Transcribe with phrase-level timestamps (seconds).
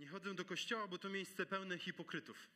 [0.00, 2.48] Nie chodzę do kościoła, bo to miejsce pełne hipokrytów.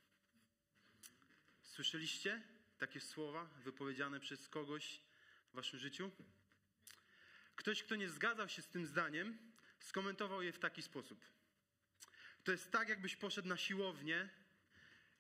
[1.62, 2.42] Słyszeliście
[2.78, 5.00] takie słowa wypowiedziane przez kogoś
[5.52, 6.10] w waszym życiu?
[7.56, 9.38] Ktoś, kto nie zgadzał się z tym zdaniem,
[9.80, 11.24] skomentował je w taki sposób.
[12.44, 14.28] To jest tak, jakbyś poszedł na siłownię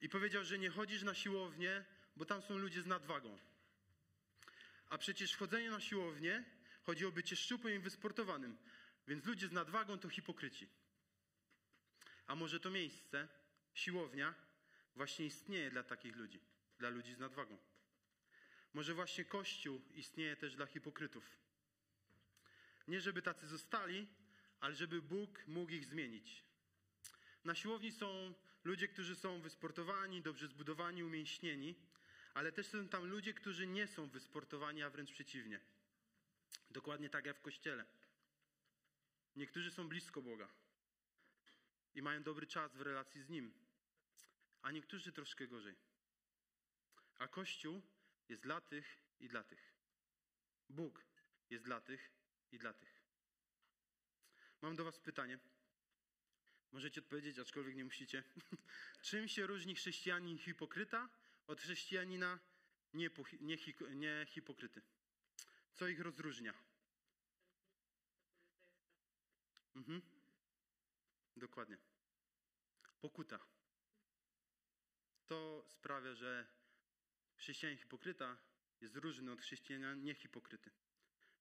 [0.00, 1.84] i powiedział, że nie chodzisz na siłownię,
[2.16, 3.38] bo tam są ludzie z nadwagą.
[4.88, 6.44] A przecież chodzenie na siłownię
[6.82, 8.56] chodzi o bycie szczupłym i wysportowanym,
[9.08, 10.83] więc ludzie z nadwagą to hipokryci.
[12.26, 13.28] A może to miejsce,
[13.74, 14.34] siłownia,
[14.96, 16.40] właśnie istnieje dla takich ludzi,
[16.78, 17.58] dla ludzi z nadwagą.
[18.74, 21.38] Może właśnie Kościół istnieje też dla hipokrytów.
[22.88, 24.06] Nie żeby tacy zostali,
[24.60, 26.44] ale żeby Bóg mógł ich zmienić.
[27.44, 28.34] Na siłowni są
[28.64, 31.74] ludzie, którzy są wysportowani, dobrze zbudowani, umięśnieni,
[32.34, 35.60] ale też są tam ludzie, którzy nie są wysportowani, a wręcz przeciwnie.
[36.70, 37.84] Dokładnie tak jak w kościele.
[39.36, 40.63] Niektórzy są blisko Boga
[41.94, 43.54] i mają dobry czas w relacji z Nim,
[44.62, 45.76] a niektórzy troszkę gorzej.
[47.18, 47.82] A Kościół
[48.28, 49.74] jest dla tych i dla tych.
[50.68, 51.04] Bóg
[51.50, 52.10] jest dla tych
[52.52, 53.02] i dla tych.
[54.62, 55.38] Mam do Was pytanie.
[56.72, 58.24] Możecie odpowiedzieć, aczkolwiek nie musicie.
[59.02, 61.08] Czym się różni chrześcijanin hipokryta
[61.46, 62.38] od chrześcijanina
[62.94, 63.56] nie, nie,
[63.94, 64.26] nie?
[65.74, 66.54] Co ich rozróżnia?
[69.74, 70.13] Mhm.
[71.36, 71.78] Dokładnie.
[73.00, 73.38] Pokuta.
[75.26, 76.46] To sprawia, że
[77.36, 78.36] chrześcijanin hipokryta
[78.80, 80.70] jest różny od chrześcijanina niehipokryty.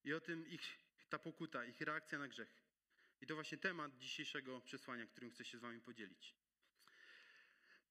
[0.04, 2.64] I o tym ich, ta pokuta, ich reakcja na grzech.
[3.22, 6.36] I to właśnie temat dzisiejszego przesłania, którym chcę się z wami podzielić.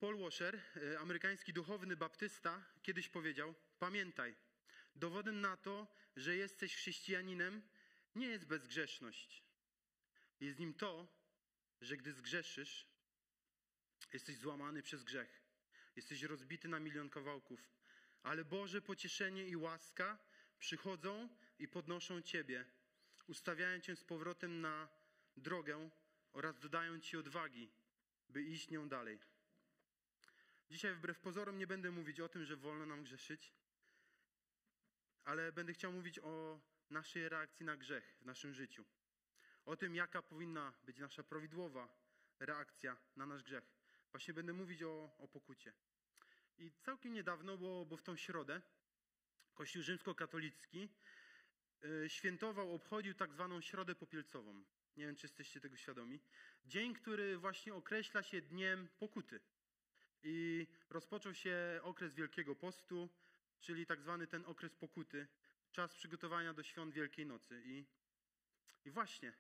[0.01, 4.37] Paul Washer, e, amerykański duchowny baptysta, kiedyś powiedział: Pamiętaj,
[4.95, 7.63] dowodem na to, że jesteś chrześcijaninem,
[8.15, 9.43] nie jest bezgrzeszność.
[10.41, 11.22] Jest nim to,
[11.83, 12.87] że gdy zgrzeszysz,
[14.13, 15.43] jesteś złamany przez grzech.
[15.97, 17.71] Jesteś rozbity na milion kawałków.
[18.23, 20.19] Ale Boże pocieszenie i łaska
[20.59, 21.29] przychodzą
[21.59, 22.65] i podnoszą Ciebie,
[23.27, 24.89] ustawiają Cię z powrotem na
[25.37, 25.91] drogę
[26.33, 27.71] oraz dodają Ci odwagi,
[28.29, 29.19] by iść nią dalej.
[30.71, 33.53] Dzisiaj wbrew pozorom nie będę mówić o tym, że wolno nam grzeszyć,
[35.25, 36.61] ale będę chciał mówić o
[36.91, 38.85] naszej reakcji na grzech w naszym życiu.
[39.65, 41.89] O tym, jaka powinna być nasza prawidłowa
[42.39, 43.65] reakcja na nasz grzech.
[44.11, 45.73] Właśnie będę mówić o, o pokucie.
[46.59, 48.63] I całkiem niedawno, bo, bo w tą środę,
[49.55, 50.89] Kościół rzymskokatolicki
[51.83, 54.65] yy, świętował, obchodził tak zwaną Środę Popielcową.
[54.97, 56.21] Nie wiem, czy jesteście tego świadomi.
[56.65, 59.41] Dzień, który właśnie określa się dniem pokuty.
[60.23, 63.09] I rozpoczął się okres Wielkiego Postu,
[63.61, 65.27] czyli tak zwany ten okres pokuty,
[65.73, 67.63] czas przygotowania do świąt Wielkiej Nocy.
[67.65, 67.85] I,
[68.85, 69.33] i właśnie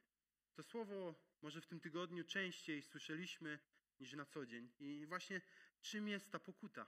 [0.55, 3.59] to słowo może w tym tygodniu częściej słyszeliśmy
[4.01, 4.73] niż na co dzień.
[4.79, 5.41] I właśnie
[5.83, 6.87] czym jest ta pokuta?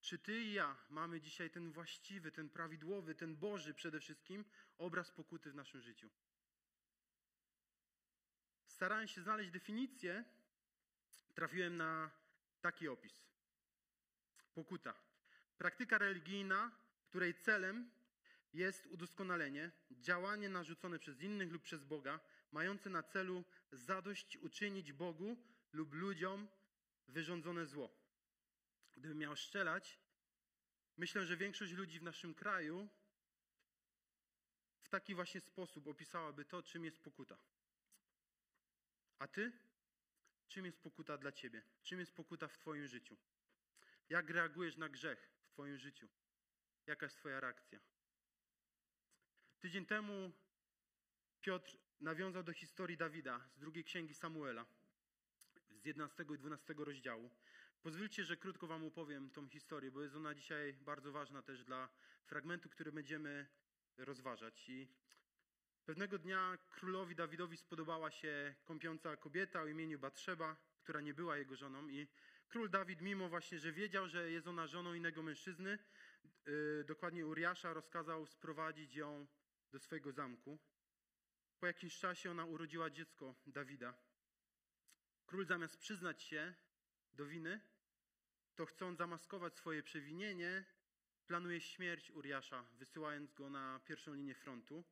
[0.00, 4.44] Czy ty i ja mamy dzisiaj ten właściwy, ten prawidłowy, ten Boży przede wszystkim
[4.78, 6.10] obraz pokuty w naszym życiu?
[8.66, 10.24] Starałem się znaleźć definicję,
[11.34, 12.10] trafiłem na
[12.60, 13.24] taki opis.
[14.54, 14.94] Pokuta.
[15.58, 16.70] Praktyka religijna,
[17.08, 17.90] której celem
[18.54, 22.20] jest udoskonalenie, działanie narzucone przez innych lub przez Boga,
[22.52, 25.36] mające na celu zadość uczynić Bogu
[25.72, 26.48] lub ludziom
[27.08, 27.90] wyrządzone zło.
[28.92, 29.98] Gdybym miał strzelać,
[30.96, 32.88] myślę, że większość ludzi w naszym kraju
[34.82, 37.38] w taki właśnie sposób opisałaby to, czym jest pokuta.
[39.18, 39.52] A ty?
[40.48, 41.62] Czym jest pokuta dla ciebie?
[41.82, 43.16] Czym jest pokuta w twoim życiu?
[44.08, 46.08] Jak reagujesz na grzech w twoim życiu?
[46.86, 47.93] Jaka jest twoja reakcja?
[49.64, 50.32] Tydzień temu
[51.40, 54.66] Piotr nawiązał do historii Dawida z drugiej księgi Samuela,
[55.70, 57.30] z 11 i 12 rozdziału.
[57.82, 61.88] Pozwólcie, że krótko Wam opowiem tą historię, bo jest ona dzisiaj bardzo ważna też dla
[62.26, 63.46] fragmentu, który będziemy
[63.96, 64.68] rozważać.
[64.68, 64.88] I
[65.84, 71.56] pewnego dnia królowi Dawidowi spodobała się kąpiąca kobieta o imieniu Batrzeba, która nie była jego
[71.56, 72.08] żoną i
[72.48, 75.78] król Dawid, mimo właśnie, że wiedział, że jest ona żoną innego mężczyzny,
[76.46, 79.26] yy, dokładnie Uriasza, rozkazał sprowadzić ją
[79.74, 80.58] do swojego zamku.
[81.60, 83.94] Po jakimś czasie ona urodziła dziecko Dawida.
[85.26, 86.54] Król zamiast przyznać się
[87.12, 87.60] do winy,
[88.54, 90.64] to chcąc zamaskować swoje przewinienie,
[91.26, 94.84] planuje śmierć Uriasza, wysyłając go na pierwszą linię frontu.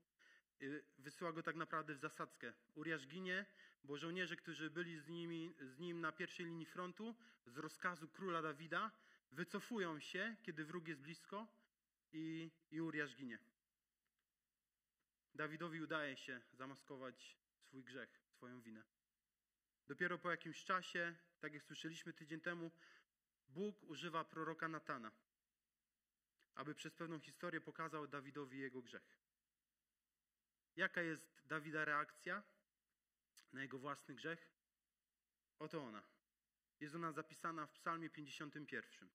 [0.62, 2.52] Y, wysyła go tak naprawdę w zasadzkę.
[2.74, 3.46] Uriasz ginie,
[3.84, 7.14] bo żołnierze, którzy byli z, nimi, z nim na pierwszej linii frontu,
[7.46, 8.90] z rozkazu króla Dawida,
[9.32, 11.46] wycofują się, kiedy wróg jest blisko
[12.12, 13.51] i, i Uriasz ginie.
[15.34, 18.84] Dawidowi udaje się zamaskować swój grzech, swoją winę.
[19.86, 22.70] Dopiero po jakimś czasie, tak jak słyszeliśmy tydzień temu,
[23.48, 25.12] Bóg używa proroka Natana,
[26.54, 29.18] aby przez pewną historię pokazał Dawidowi jego grzech.
[30.76, 32.42] Jaka jest Dawida reakcja
[33.52, 34.48] na jego własny grzech?
[35.58, 36.02] Oto ona.
[36.80, 39.10] Jest ona zapisana w Psalmie 51.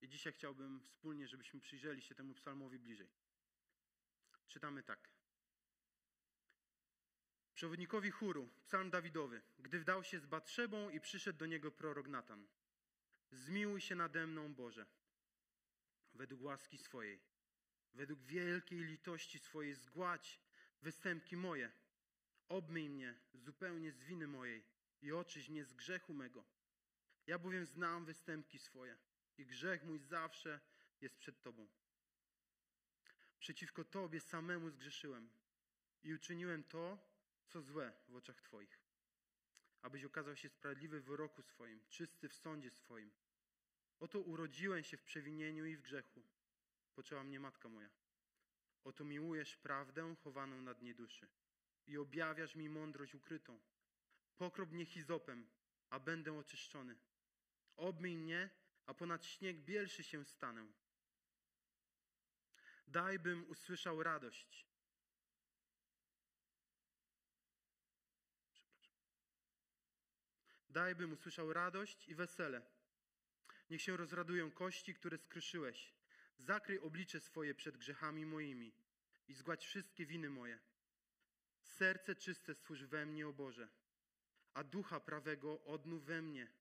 [0.00, 3.10] I dzisiaj chciałbym wspólnie, żebyśmy przyjrzeli się temu psalmowi bliżej.
[4.48, 5.13] Czytamy tak.
[7.54, 12.46] Przewodnikowi chóru, psalm Dawidowy, gdy wdał się z Batrzebą i przyszedł do niego prorok Natan.
[13.30, 14.86] Zmiłuj się nade mną, Boże,
[16.14, 17.20] według łaski swojej,
[17.94, 20.40] według wielkiej litości swojej zgładź
[20.82, 21.72] występki moje.
[22.48, 24.64] Obmyj mnie zupełnie z winy mojej
[25.02, 26.44] i oczyś mnie z grzechu mego.
[27.26, 28.98] Ja bowiem znam występki swoje
[29.38, 30.60] i grzech mój zawsze
[31.00, 31.68] jest przed Tobą.
[33.38, 35.30] Przeciwko Tobie samemu zgrzeszyłem
[36.02, 37.13] i uczyniłem to,
[37.46, 38.78] co złe w oczach Twoich,
[39.82, 43.10] abyś okazał się sprawiedliwy w wyroku swoim, czysty w sądzie swoim.
[44.00, 46.22] Oto urodziłem się w przewinieniu i w grzechu.
[46.94, 47.90] Poczęła mnie matka moja.
[48.84, 51.28] Oto miłujesz prawdę chowaną na dnie duszy
[51.86, 53.60] i objawiasz mi mądrość ukrytą.
[54.36, 55.46] Pokrop mnie hizopem,
[55.90, 56.96] a będę oczyszczony.
[57.76, 58.50] Obmyj mnie,
[58.86, 60.66] a ponad śnieg bielszy się stanę.
[62.86, 64.66] Daj, bym usłyszał radość.
[70.74, 72.62] Daj, bym usłyszał radość i wesele.
[73.70, 75.94] Niech się rozradują kości, które skruszyłeś.
[76.38, 78.72] Zakryj oblicze swoje przed grzechami moimi
[79.28, 80.58] i zgładź wszystkie winy moje.
[81.62, 83.68] Serce czyste stwórz we mnie, o Boże,
[84.54, 86.52] a ducha prawego odnów we mnie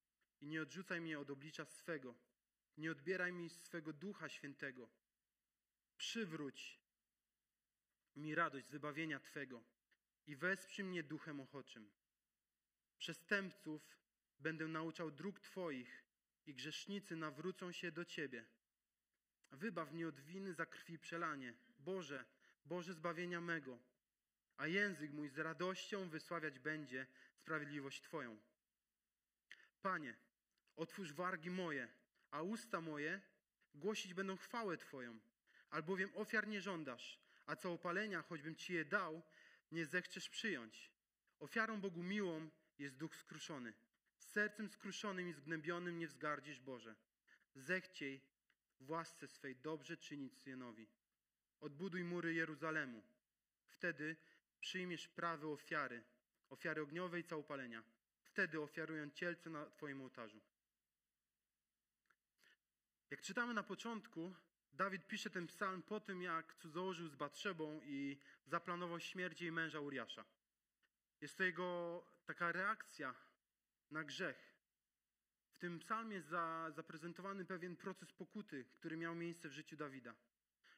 [0.42, 2.16] i nie odrzucaj mnie od oblicza swego.
[2.78, 4.90] Nie odbieraj mi swego ducha świętego.
[5.98, 6.80] Przywróć
[8.16, 9.64] mi radość z wybawienia Twego
[10.28, 11.92] i wesprzyj mnie duchem ochoczym.
[12.98, 14.03] Przestępców
[14.44, 16.04] będę nauczał dróg Twoich
[16.46, 18.46] i grzesznicy nawrócą się do Ciebie.
[19.52, 21.54] Wybaw mnie od winy za krwi przelanie.
[21.80, 22.26] Boże,
[22.66, 23.80] Boże zbawienia mego.
[24.58, 28.40] A język mój z radością wysławiać będzie sprawiedliwość Twoją.
[29.82, 30.16] Panie,
[30.76, 31.88] otwórz wargi moje,
[32.32, 33.22] a usta moje
[33.76, 35.20] głosić będą chwałę Twoją.
[35.70, 39.22] Albowiem ofiar nie żądasz, a całopalenia, choćbym Ci je dał,
[39.72, 40.92] nie zechcesz przyjąć.
[41.40, 42.50] Ofiarą Bogu miłą
[42.80, 43.74] jest duch skruszony.
[44.34, 46.96] Sercem skruszonym i zgnębionym nie wzgardzisz, Boże.
[47.56, 48.22] Zechciej
[48.80, 50.88] w łasce swej dobrze czynić Synowi.
[51.62, 53.04] Odbuduj mury Jeruzalemu.
[53.68, 54.16] Wtedy
[54.60, 56.04] przyjmiesz prawe ofiary,
[56.50, 57.84] ofiary ogniowe i całopalenia.
[58.24, 60.42] Wtedy ofiarują cielce na Twoim ołtarzu.
[63.10, 64.34] Jak czytamy na początku,
[64.72, 69.80] Dawid pisze ten psalm po tym, jak cudzołożył z Batrzebą i zaplanował śmierć jej męża
[69.80, 70.26] Uriasza.
[71.22, 73.16] Jest to jego taka reakcja
[73.92, 74.54] na grzech.
[75.52, 80.16] W tym psalmie za, zaprezentowany pewien proces pokuty, który miał miejsce w życiu Dawida.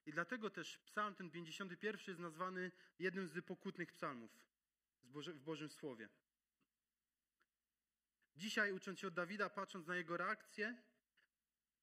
[0.05, 4.31] I dlatego też psalm ten 51 jest nazwany jednym z pokutnych psalmów
[5.03, 6.09] w Bożym Słowie.
[8.37, 10.81] Dzisiaj, ucząc się od Dawida, patrząc na jego reakcję,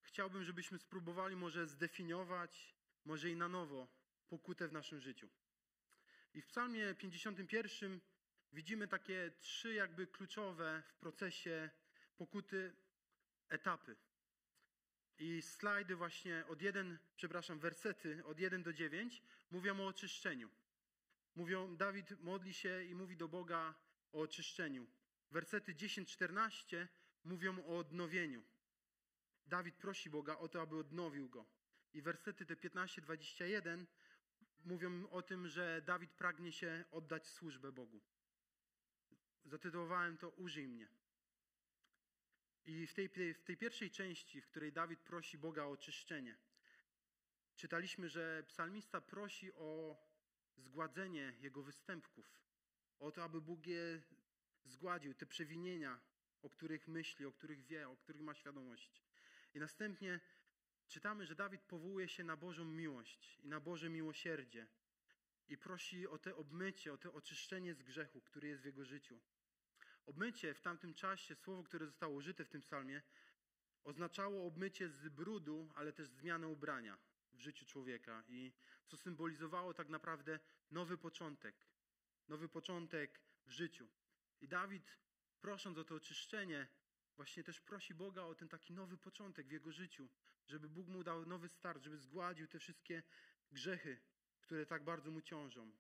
[0.03, 2.75] chciałbym, żebyśmy spróbowali może zdefiniować,
[3.05, 3.89] może i na nowo,
[4.29, 5.29] pokutę w naszym życiu.
[6.35, 8.01] I w Psalmie 51
[8.53, 11.71] widzimy takie trzy jakby kluczowe w procesie
[12.17, 12.73] pokuty
[13.49, 13.97] etapy.
[15.19, 20.51] I slajdy właśnie od 1, przepraszam, wersety od 1 do 9 mówią o oczyszczeniu.
[21.35, 23.75] Mówią, Dawid modli się i mówi do Boga
[24.13, 24.87] o oczyszczeniu.
[25.31, 26.87] Wersety 10-14
[27.25, 28.45] mówią o odnowieniu.
[29.47, 31.47] Dawid prosi Boga o to, aby odnowił go.
[31.95, 33.87] I wersety te 15-21
[34.65, 38.01] mówią o tym, że Dawid pragnie się oddać służbę Bogu.
[39.45, 40.89] Zatytułowałem to Użyj mnie.
[42.65, 46.37] I w tej, w tej pierwszej części, w której Dawid prosi Boga o oczyszczenie,
[47.57, 49.97] czytaliśmy, że psalmista prosi o
[50.57, 52.27] zgładzenie jego występków,
[52.99, 54.03] o to, aby Bóg je
[54.65, 56.01] zgładził, te przewinienia,
[56.43, 59.03] o których myśli, o których wie, o których ma świadomość.
[59.55, 60.21] I następnie
[60.89, 64.67] czytamy, że Dawid powołuje się na Bożą miłość i na Boże miłosierdzie
[65.49, 69.21] i prosi o te obmycie, o to oczyszczenie z grzechu, który jest w jego życiu.
[70.07, 73.03] Obmycie w tamtym czasie, słowo, które zostało użyte w tym psalmie,
[73.85, 76.99] oznaczało obmycie z brudu, ale też zmianę ubrania
[77.33, 78.53] w życiu człowieka i
[78.87, 80.41] co symbolizowało tak naprawdę
[80.71, 81.55] nowy początek.
[82.29, 83.89] Nowy początek w życiu.
[84.41, 84.99] I Dawid,
[85.41, 86.67] prosząc o to oczyszczenie,
[87.17, 90.09] właśnie też prosi Boga o ten taki nowy początek w jego życiu,
[90.47, 93.03] żeby Bóg mu dał nowy start, żeby zgładził te wszystkie
[93.53, 94.01] grzechy,
[94.41, 95.73] które tak bardzo mu ciążą.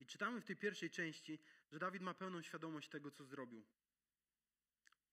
[0.00, 1.38] I czytamy w tej pierwszej części,
[1.70, 3.66] że Dawid ma pełną świadomość tego, co zrobił.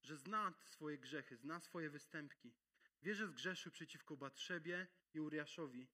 [0.02, 2.54] Że zna swoje grzechy, zna swoje występki.
[3.02, 5.88] Wie, że zgrzeszył przeciwko Batrzebie i Uriaszowi.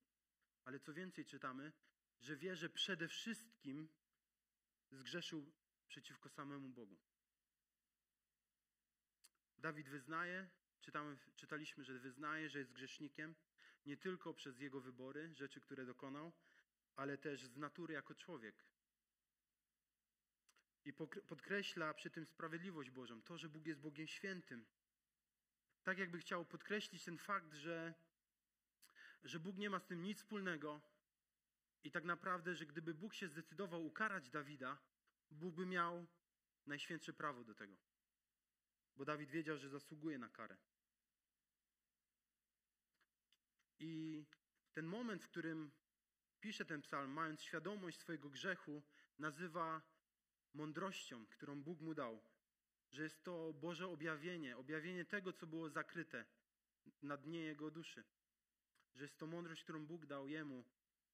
[0.65, 1.73] Ale co więcej czytamy,
[2.21, 3.89] że wie, że przede wszystkim
[4.91, 5.51] zgrzeszył
[5.87, 6.97] przeciwko samemu Bogu.
[9.57, 10.49] Dawid wyznaje,
[10.81, 13.35] czytamy, czytaliśmy, że wyznaje, że jest grzesznikiem
[13.85, 16.33] nie tylko przez jego wybory, rzeczy, które dokonał,
[16.95, 18.65] ale też z natury jako człowiek.
[20.85, 20.93] I
[21.27, 24.65] podkreśla przy tym sprawiedliwość Bożą, to, że Bóg jest Bogiem świętym.
[25.83, 27.93] Tak jakby chciał podkreślić ten fakt, że,
[29.23, 30.81] że Bóg nie ma z tym nic wspólnego
[31.83, 34.77] i tak naprawdę, że gdyby Bóg się zdecydował ukarać Dawida,
[35.31, 36.07] Bóg by miał
[36.65, 37.77] najświętsze prawo do tego.
[38.95, 40.57] Bo Dawid wiedział, że zasługuje na karę.
[43.79, 44.25] I
[44.73, 45.71] ten moment, w którym
[46.39, 48.83] pisze ten psalm, mając świadomość swojego grzechu,
[49.19, 49.81] nazywa
[50.53, 52.21] mądrością, którą Bóg mu dał.
[52.91, 56.25] Że jest to Boże objawienie, objawienie tego, co było zakryte
[57.01, 58.03] na dnie jego duszy.
[58.95, 60.65] Że jest to mądrość, którą Bóg dał jemu,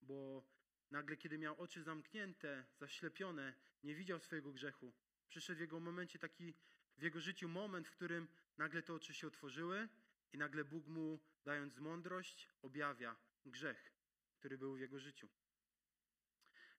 [0.01, 0.43] bo
[0.91, 3.53] nagle, kiedy miał oczy zamknięte, zaślepione,
[3.83, 4.93] nie widział swojego grzechu.
[5.27, 6.53] Przyszedł w jego momencie taki,
[6.97, 8.27] w jego życiu moment, w którym
[8.57, 9.89] nagle te oczy się otworzyły
[10.33, 13.15] i nagle Bóg mu, dając mądrość, objawia
[13.45, 13.91] grzech,
[14.33, 15.29] który był w jego życiu.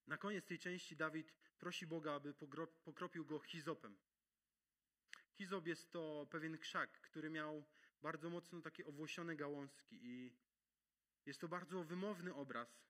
[0.07, 2.33] Na koniec tej części Dawid prosi Boga, aby
[2.83, 3.97] pokropił go hizopem.
[5.33, 7.63] Hizop jest to pewien krzak, który miał
[8.01, 10.35] bardzo mocno takie owłosione gałązki i
[11.25, 12.81] jest to bardzo wymowny obraz,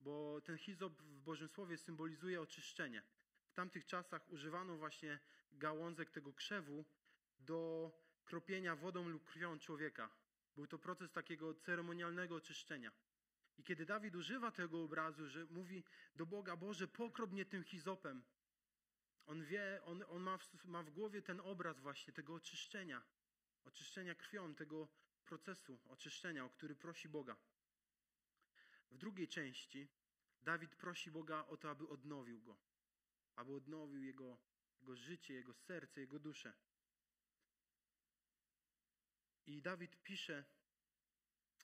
[0.00, 3.02] bo ten hizop w Bożym Słowie symbolizuje oczyszczenie.
[3.48, 5.18] W tamtych czasach używano właśnie
[5.52, 6.84] gałązek tego krzewu
[7.38, 7.90] do
[8.24, 10.10] kropienia wodą lub krwią człowieka.
[10.56, 12.92] Był to proces takiego ceremonialnego oczyszczenia.
[13.58, 15.84] I kiedy Dawid używa tego obrazu, że mówi
[16.16, 18.22] do Boga, Boże, pokrop mnie tym hizopem,
[19.26, 23.02] on wie, on, on ma, w, ma w głowie ten obraz właśnie tego oczyszczenia,
[23.64, 24.88] oczyszczenia krwią, tego
[25.24, 27.36] procesu oczyszczenia, o który prosi Boga.
[28.90, 29.88] W drugiej części
[30.42, 32.58] Dawid prosi Boga o to, aby odnowił go,
[33.36, 34.38] aby odnowił jego,
[34.80, 36.52] jego życie, jego serce, jego duszę.
[39.46, 40.44] I Dawid pisze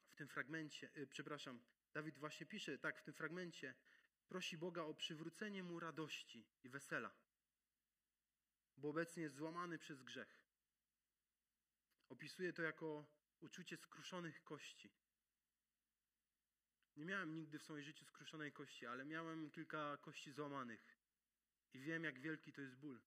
[0.06, 1.60] w tym fragmencie, yy, przepraszam,
[1.94, 3.74] Dawid właśnie pisze tak w tym fragmencie,
[4.28, 7.14] prosi Boga o przywrócenie mu radości i wesela,
[8.76, 10.40] bo obecnie jest złamany przez grzech.
[12.08, 13.06] Opisuje to jako
[13.40, 14.90] uczucie skruszonych kości.
[16.96, 20.98] Nie miałem nigdy w swoim życiu skruszonej kości, ale miałem kilka kości złamanych
[21.72, 23.00] i wiem, jak wielki to jest ból.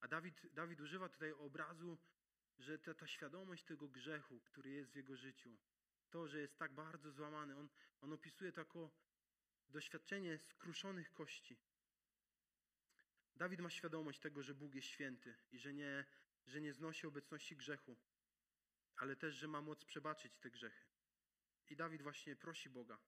[0.00, 1.98] A Dawid, Dawid używa tutaj obrazu,
[2.58, 5.58] że ta, ta świadomość tego grzechu, który jest w jego życiu,
[6.10, 7.56] to, że jest tak bardzo złamany.
[7.56, 7.68] On,
[8.00, 8.90] on opisuje to jako
[9.68, 11.56] doświadczenie skruszonych kości.
[13.36, 16.04] Dawid ma świadomość tego, że Bóg jest święty i że nie,
[16.46, 17.96] że nie znosi obecności grzechu,
[18.96, 20.86] ale też, że ma moc przebaczyć te grzechy.
[21.68, 22.98] I Dawid właśnie prosi Boga.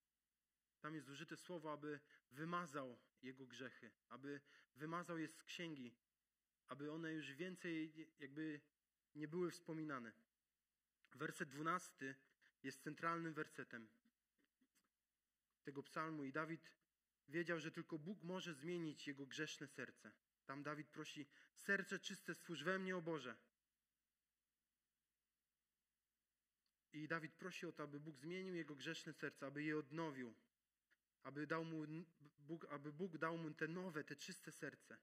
[0.81, 2.01] Tam jest użyte słowo, aby
[2.31, 4.41] wymazał jego grzechy, aby
[4.75, 5.97] wymazał je z księgi,
[6.67, 8.61] aby one już więcej jakby
[9.15, 10.13] nie były wspominane.
[11.15, 12.15] Werset dwunasty
[12.63, 13.89] jest centralnym wersetem
[15.69, 16.73] tego psalmu i Dawid
[17.29, 20.13] wiedział, że tylko Bóg może zmienić jego grzeszne serce.
[20.47, 23.37] Tam Dawid prosi: Serce czyste stwórz we mnie, o Boże.
[26.93, 30.35] I Dawid prosi o to, aby Bóg zmienił jego grzeszne serce, aby je odnowił,
[31.23, 31.87] aby, dał mu,
[32.39, 34.99] Bóg, aby Bóg dał mu te nowe, te czyste serce.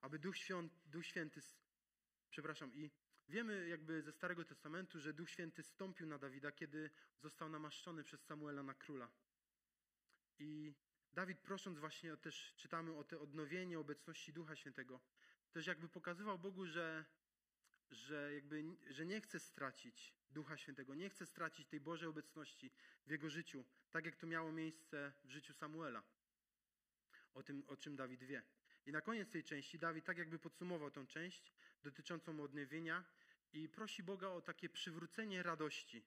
[0.00, 1.40] Aby Duch, Świąt, Duch Święty,
[2.30, 2.90] przepraszam, i
[3.28, 8.24] Wiemy jakby ze Starego Testamentu, że Duch Święty stąpił na Dawida, kiedy został namaszczony przez
[8.24, 9.10] Samuela na króla.
[10.38, 10.74] I
[11.12, 15.00] Dawid prosząc właśnie, też czytamy o te odnowienie obecności Ducha Świętego,
[15.52, 17.04] też jakby pokazywał Bogu, że,
[17.90, 22.70] że, jakby, że nie chce stracić Ducha Świętego, nie chce stracić tej Bożej obecności
[23.06, 26.02] w jego życiu, tak jak to miało miejsce w życiu Samuela.
[27.34, 28.42] O tym, o czym Dawid wie.
[28.88, 31.52] I na koniec tej części Dawid tak jakby podsumował tą część
[31.82, 33.04] dotyczącą odnowienia
[33.52, 36.04] i prosi Boga o takie przywrócenie radości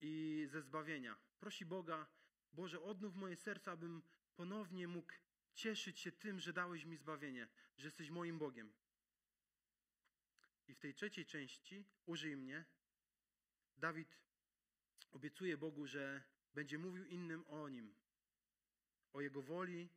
[0.00, 1.16] i ze zbawienia.
[1.40, 2.06] Prosi Boga,
[2.52, 4.02] Boże, odnów moje serce, abym
[4.34, 5.12] ponownie mógł
[5.54, 8.72] cieszyć się tym, że dałeś mi zbawienie, że jesteś moim Bogiem.
[10.68, 12.64] I w tej trzeciej części użyj mnie.
[13.76, 14.18] Dawid
[15.10, 16.22] obiecuje Bogu, że
[16.54, 17.94] będzie mówił innym o nim,
[19.12, 19.88] o jego woli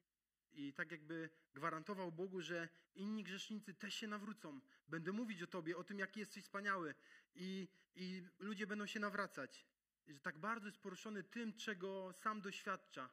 [0.53, 4.61] i tak jakby gwarantował Bogu, że inni grzesznicy też się nawrócą.
[4.87, 6.95] Będę mówić o Tobie, o tym, jaki jesteś wspaniały
[7.35, 9.65] i, i ludzie będą się nawracać.
[10.07, 13.09] I że tak bardzo jest poruszony tym, czego sam doświadcza.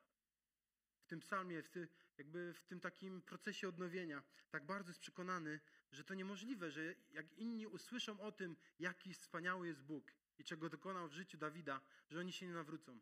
[1.01, 1.89] W tym psalmie, w, ty,
[2.19, 5.61] jakby w tym takim procesie odnowienia, tak bardzo jest przekonany,
[5.93, 10.71] że to niemożliwe, że jak inni usłyszą o tym, jaki wspaniały jest Bóg i czego
[10.71, 13.01] dokonał w życiu Dawida, że oni się nie nawrócą.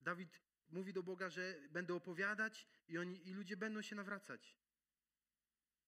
[0.00, 4.56] Dawid mówi do Boga, że będę opowiadać i, oni, i ludzie będą się nawracać.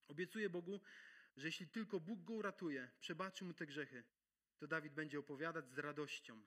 [0.09, 0.81] Obiecuje Bogu,
[1.37, 4.05] że jeśli tylko Bóg go uratuje, przebaczy mu te grzechy,
[4.59, 6.43] to Dawid będzie opowiadać z radością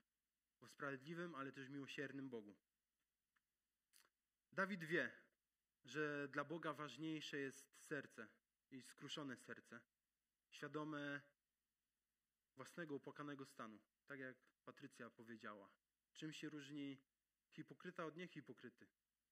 [0.62, 2.56] o sprawiedliwym, ale też miłosiernym Bogu.
[4.52, 5.12] Dawid wie,
[5.86, 8.28] że dla Boga ważniejsze jest serce
[8.72, 9.82] i skruszone serce,
[10.50, 11.22] świadome
[12.56, 14.36] własnego opłakanego stanu, tak jak
[14.66, 15.70] Patrycja powiedziała.
[16.14, 16.98] Czym się różni
[17.54, 18.88] hipokryta od niehipokryty?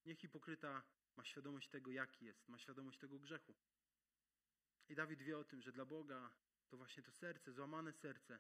[0.06, 0.84] Niehipokryta
[1.16, 3.56] ma świadomość tego, jaki jest, ma świadomość tego grzechu.
[4.90, 6.32] I Dawid wie o tym, że dla Boga
[6.70, 8.40] to właśnie to serce, złamane serce,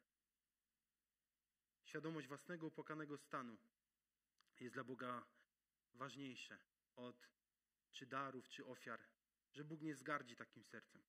[1.83, 3.57] świadomość własnego opłakanego stanu
[4.59, 5.25] jest dla Boga
[5.93, 6.59] ważniejsze
[6.95, 7.29] od
[7.91, 8.99] czy darów, czy ofiar,
[9.53, 11.01] że Bóg nie zgardzi takim sercem.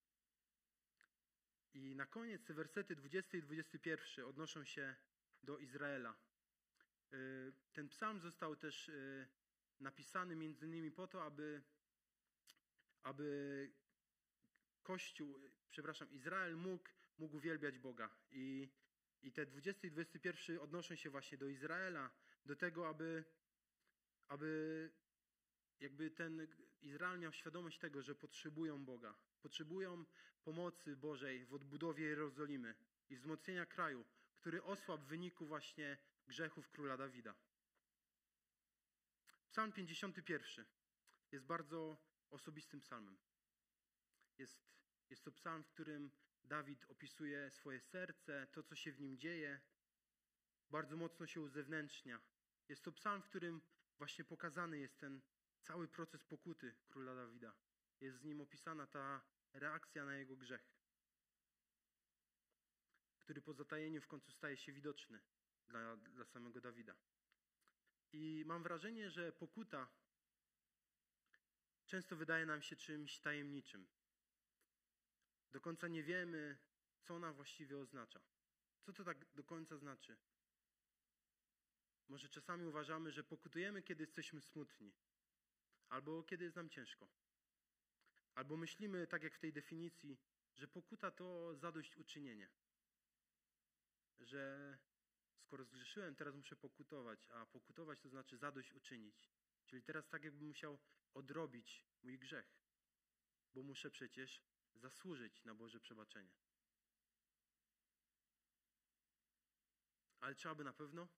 [1.75, 4.97] I na koniec te wersety 20 i 21 odnoszą się
[5.43, 6.17] do Izraela.
[7.15, 9.29] Y, ten psalm został też y,
[9.81, 11.63] napisany między innymi po to, aby,
[13.03, 13.71] aby
[14.83, 15.41] Kościół,
[15.71, 16.89] przepraszam, Izrael mógł,
[17.19, 18.11] mógł uwielbiać Boga.
[18.31, 18.69] I,
[19.23, 22.11] I te 20 i 21 odnoszą się właśnie do Izraela,
[22.47, 23.25] do tego, aby,
[24.29, 24.91] aby
[25.81, 26.47] jakby ten
[26.83, 29.15] Izrael miał świadomość tego, że potrzebują Boga.
[29.43, 30.05] Potrzebują
[30.45, 32.75] pomocy Bożej w odbudowie Jerozolimy
[33.11, 34.05] i wzmocnienia kraju,
[34.37, 37.35] który osłabł w wyniku właśnie grzechów króla Dawida.
[39.49, 40.67] Psalm 51
[41.33, 41.97] jest bardzo
[42.31, 43.19] osobistym psalmem.
[44.39, 44.59] Jest,
[45.11, 46.11] jest to psalm, w którym
[46.45, 49.61] Dawid opisuje swoje serce, to, co się w nim dzieje.
[50.71, 52.21] Bardzo mocno się uzewnętrznia.
[52.69, 53.63] Jest to psalm, w którym
[53.99, 55.23] właśnie pokazany jest ten
[55.61, 57.55] cały proces pokuty króla Dawida.
[58.01, 60.75] Jest z nim opisana ta reakcja na jego grzech,
[63.19, 65.21] który po zatajeniu w końcu staje się widoczny
[65.69, 66.97] dla, dla samego Dawida.
[68.13, 69.89] I mam wrażenie, że pokuta
[71.87, 73.87] często wydaje nam się czymś tajemniczym.
[75.51, 76.59] Do końca nie wiemy,
[77.03, 78.21] co ona właściwie oznacza.
[78.83, 80.19] Co to tak do końca znaczy?
[82.09, 84.93] Może czasami uważamy, że pokutujemy, kiedy jesteśmy smutni,
[85.89, 87.09] albo kiedy jest nam ciężko.
[88.35, 90.19] Albo myślimy, tak jak w tej definicji,
[90.55, 92.51] że pokuta to zadośćuczynienie.
[94.21, 94.79] Że
[95.53, 99.31] skoro zgrzeszyłem, teraz muszę pokutować, a pokutować to znaczy zadośćuczynić.
[99.67, 100.79] Czyli teraz tak jakbym musiał
[101.15, 102.47] odrobić mój grzech,
[103.55, 104.43] bo muszę przecież
[104.75, 106.35] zasłużyć na Boże przebaczenie.
[110.21, 111.09] Ale trzeba by na pewno?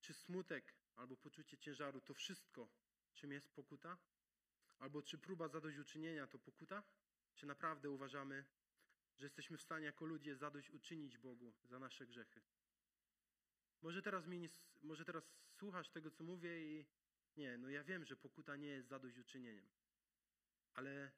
[0.00, 2.68] Czy smutek albo poczucie ciężaru to wszystko,
[3.14, 3.98] czym jest pokuta?
[4.78, 6.82] Albo czy próba zadośćuczynienia to pokuta?
[7.34, 8.44] Czy naprawdę uważamy,
[9.16, 12.55] że jesteśmy w stanie jako ludzie zadośćuczynić Bogu za nasze grzechy?
[13.82, 14.48] Może teraz, mnie nie,
[14.82, 15.24] może teraz
[15.58, 16.86] słuchasz tego, co mówię i
[17.36, 19.66] nie, no ja wiem, że pokuta nie jest zadośćuczynieniem.
[20.74, 21.12] Ale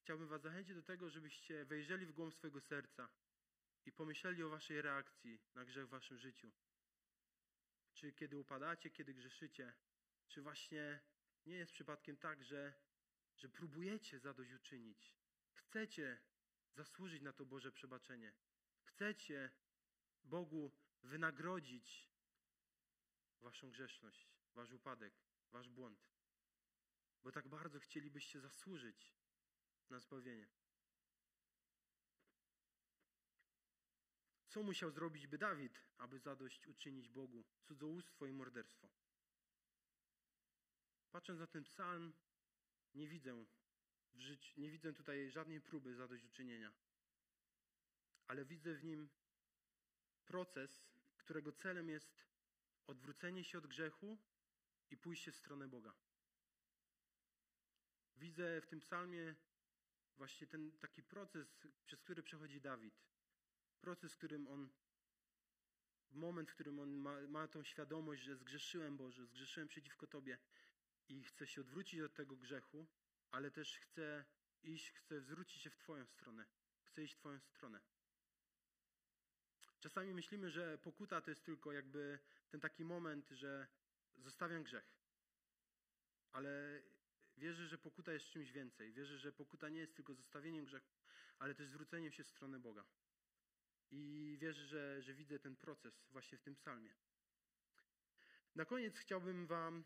[0.00, 3.08] chciałbym was zachęcić do tego, żebyście wejrzeli w głąb swojego serca
[3.86, 6.52] i pomyśleli o waszej reakcji na grzech w waszym życiu.
[7.94, 9.74] Czy kiedy upadacie, kiedy grzeszycie,
[10.28, 11.00] czy właśnie
[11.46, 12.74] nie jest przypadkiem tak, że,
[13.36, 15.14] że próbujecie zadośćuczynić,
[15.52, 16.18] chcecie
[16.74, 18.32] zasłużyć na to Boże przebaczenie,
[18.84, 19.50] chcecie
[20.24, 22.08] Bogu wynagrodzić
[23.40, 25.14] waszą grzeszność, wasz upadek,
[25.50, 26.08] wasz błąd,
[27.22, 29.14] bo tak bardzo chcielibyście zasłużyć
[29.90, 30.48] na zbawienie.
[34.48, 38.90] Co musiał zrobić by Dawid, aby zadość uczynić Bogu cudzołóstwo i morderstwo?
[41.10, 42.12] Patrząc na ten psalm,
[42.94, 43.44] nie widzę
[44.14, 46.72] w życiu, nie widzę tutaj żadnej próby zadośćuczynienia.
[48.26, 49.08] Ale widzę w nim
[50.28, 50.82] proces,
[51.16, 52.26] którego celem jest
[52.86, 54.18] odwrócenie się od grzechu
[54.90, 55.94] i pójście w stronę Boga.
[58.16, 59.34] Widzę w tym psalmie
[60.16, 62.94] właśnie ten taki proces, przez który przechodzi Dawid.
[63.80, 64.68] Proces, w którym on,
[66.10, 70.38] moment, w którym on ma, ma tą świadomość, że zgrzeszyłem Boże, zgrzeszyłem przeciwko Tobie
[71.08, 72.86] i chce się odwrócić od tego grzechu,
[73.30, 74.24] ale też chce
[74.62, 76.46] iść, chce zwrócić się w Twoją stronę.
[76.82, 77.80] Chce iść w Twoją stronę.
[79.80, 82.18] Czasami myślimy, że pokuta to jest tylko jakby
[82.50, 83.66] ten taki moment, że
[84.16, 84.98] zostawiam grzech.
[86.32, 86.82] Ale
[87.36, 88.92] wierzę, że pokuta jest czymś więcej.
[88.92, 90.92] Wierzę, że pokuta nie jest tylko zostawieniem grzechu,
[91.38, 92.84] ale też zwróceniem się w stronę Boga.
[93.90, 96.94] I wierzę, że, że widzę ten proces właśnie w tym psalmie.
[98.54, 99.84] Na koniec chciałbym Wam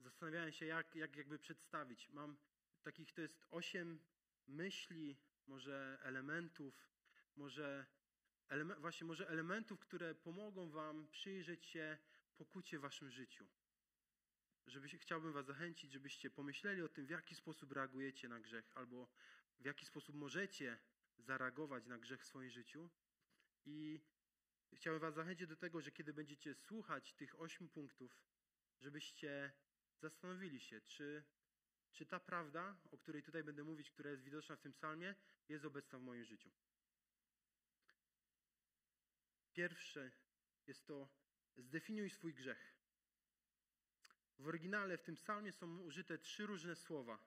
[0.00, 2.08] zastanawiałem się, jak, jak jakby przedstawić.
[2.08, 2.36] Mam
[2.82, 4.00] takich, to jest osiem
[4.46, 6.88] myśli, może elementów,
[7.36, 7.86] może
[8.78, 11.98] właśnie może elementów, które pomogą wam przyjrzeć się
[12.36, 13.46] pokucie w waszym życiu.
[14.66, 19.08] Żeby, chciałbym was zachęcić, żebyście pomyśleli o tym, w jaki sposób reagujecie na grzech, albo
[19.60, 20.78] w jaki sposób możecie
[21.18, 22.90] zareagować na grzech w swoim życiu.
[23.64, 24.00] I
[24.72, 28.20] chciałbym was zachęcić do tego, że kiedy będziecie słuchać tych ośmiu punktów,
[28.80, 29.52] żebyście
[30.00, 31.24] zastanowili się, czy,
[31.92, 35.14] czy ta prawda, o której tutaj będę mówić, która jest widoczna w tym psalmie,
[35.48, 36.50] jest obecna w moim życiu.
[39.56, 40.10] Pierwsze
[40.66, 41.08] jest to
[41.56, 42.76] zdefiniuj swój grzech.
[44.38, 47.18] W oryginale w tym psalmie są użyte trzy różne słowa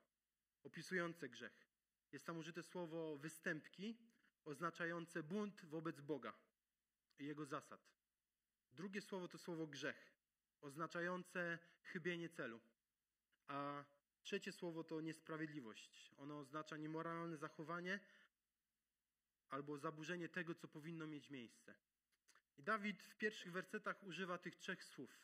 [0.63, 1.67] opisujące grzech.
[2.11, 3.97] Jest tam użyte słowo występki,
[4.45, 6.33] oznaczające bunt wobec Boga
[7.19, 7.81] i jego zasad.
[8.71, 10.13] Drugie słowo to słowo grzech,
[10.61, 12.61] oznaczające chybienie celu.
[13.47, 13.85] A
[14.23, 16.11] trzecie słowo to niesprawiedliwość.
[16.17, 17.99] Ono oznacza niemoralne zachowanie
[19.49, 21.88] albo zaburzenie tego, co powinno mieć miejsce.
[22.59, 25.19] I Dawid w pierwszych wersetach używa tych trzech słów.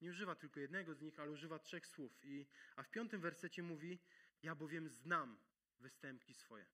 [0.00, 2.24] Nie używa tylko jednego z nich, ale używa trzech słów.
[2.24, 2.46] I,
[2.76, 3.98] a w piątym wersecie mówi:
[4.42, 5.38] Ja bowiem znam
[5.80, 6.66] występki swoje.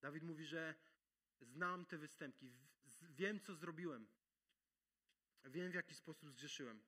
[0.00, 0.74] Dawid mówi, że
[1.40, 2.52] znam te występki,
[3.02, 4.08] wiem, co zrobiłem,
[5.44, 6.82] wiem, w jaki sposób zgrzeszyłem.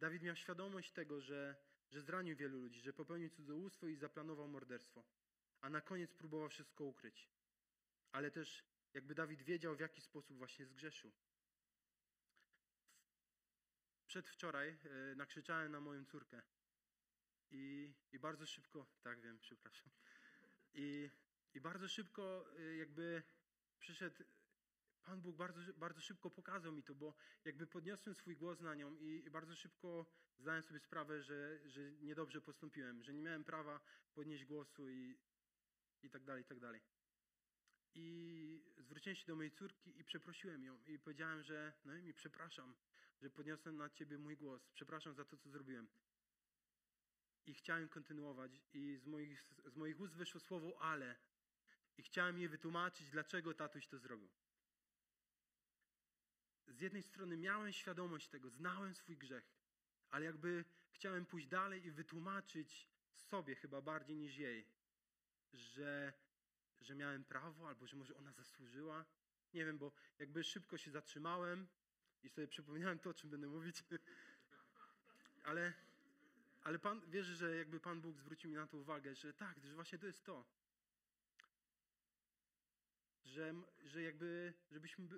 [0.00, 1.56] Dawid miał świadomość tego, że,
[1.90, 5.04] że zranił wielu ludzi, że popełnił cudzołóstwo i zaplanował morderstwo,
[5.60, 7.28] a na koniec próbował wszystko ukryć.
[8.12, 11.12] Ale też jakby Dawid wiedział, w jaki sposób właśnie zgrzeszył.
[14.06, 16.42] Przedwczoraj e, nakrzyczałem na moją córkę
[17.50, 19.90] i, i bardzo szybko, tak wiem, przepraszam,
[20.74, 21.10] i,
[21.54, 23.22] i bardzo szybko e, jakby
[23.78, 24.24] przyszedł
[25.02, 28.96] Pan Bóg bardzo, bardzo szybko pokazał mi to, bo jakby podniosłem swój głos na nią
[28.96, 30.06] i, i bardzo szybko
[30.38, 33.80] zdałem sobie sprawę, że, że niedobrze postąpiłem, że nie miałem prawa
[34.14, 35.18] podnieść głosu i,
[36.02, 36.80] i tak dalej, i tak dalej.
[37.94, 42.14] I zwróciłem się do mojej córki i przeprosiłem ją i powiedziałem, że no i mi
[42.14, 42.74] przepraszam,
[43.20, 44.68] że podniosłem na ciebie mój głos.
[44.74, 45.88] Przepraszam za to, co zrobiłem.
[47.46, 51.16] I chciałem kontynuować i z moich, z moich ust wyszło słowo ale.
[51.98, 54.28] I chciałem jej wytłumaczyć, dlaczego tatuś to zrobił.
[56.66, 59.52] Z jednej strony miałem świadomość tego, znałem swój grzech,
[60.10, 64.66] ale jakby chciałem pójść dalej i wytłumaczyć sobie chyba bardziej niż jej,
[65.52, 66.12] że
[66.80, 69.04] że miałem prawo, albo że może ona zasłużyła.
[69.54, 71.68] Nie wiem, bo jakby szybko się zatrzymałem
[72.22, 73.84] i sobie przypomniałem to, o czym będę mówić.
[75.50, 75.72] ale,
[76.62, 79.74] ale Pan, wierzę, że jakby Pan Bóg zwrócił mi na to uwagę, że tak, że
[79.74, 80.44] właśnie to jest to.
[83.24, 85.08] Że, że jakby, żebyśmy,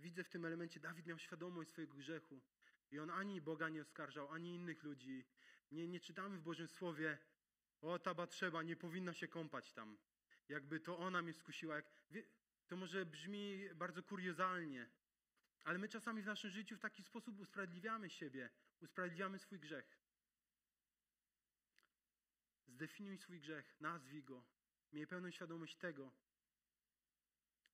[0.00, 2.40] widzę w tym elemencie, Dawid miał świadomość swojego grzechu.
[2.90, 5.24] I on ani Boga nie oskarżał, ani innych ludzi.
[5.72, 7.18] Nie, nie czytamy w Bożym Słowie,
[7.80, 9.98] o ta Batrzeba nie powinna się kąpać tam
[10.50, 11.76] jakby to ona mnie skusiła.
[11.76, 11.86] Jak,
[12.68, 14.90] to może brzmi bardzo kuriozalnie,
[15.64, 19.98] ale my czasami w naszym życiu w taki sposób usprawiedliwiamy siebie, usprawiedliwiamy swój grzech.
[22.66, 24.44] Zdefiniuj swój grzech, nazwij go.
[24.92, 26.12] Miej pełną świadomość tego,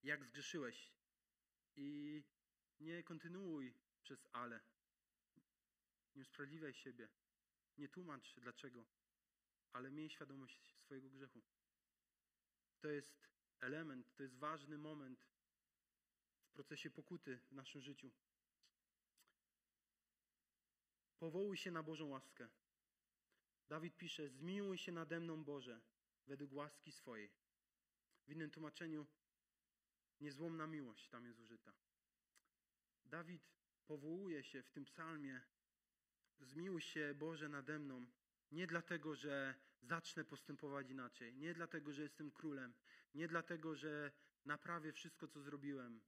[0.02, 0.92] jak zgrzeszyłeś.
[1.76, 2.22] I
[2.80, 4.60] nie kontynuuj przez ale.
[6.14, 7.08] Nie usprawiedliwiaj siebie.
[7.78, 8.86] Nie tłumacz dlaczego,
[9.72, 11.42] ale miej świadomość swojego grzechu.
[12.80, 13.28] To jest
[13.60, 15.26] element, to jest ważny moment
[16.44, 18.10] w procesie pokuty w naszym życiu.
[21.18, 22.48] Powołuj się na Bożą łaskę.
[23.68, 25.80] Dawid pisze: Zmiłuj się nade mną, Boże,
[26.26, 27.30] według łaski swojej.
[28.26, 29.06] W innym tłumaczeniu
[30.20, 31.72] niezłomna miłość tam jest użyta.
[33.04, 33.42] Dawid
[33.86, 35.40] powołuje się w tym psalmie:
[36.40, 38.06] Zmiłuj się, Boże, nade mną,
[38.52, 41.34] nie dlatego, że zacznę postępować inaczej.
[41.34, 42.74] Nie dlatego, że jestem królem.
[43.14, 44.12] Nie dlatego, że
[44.44, 46.00] naprawię wszystko, co zrobiłem.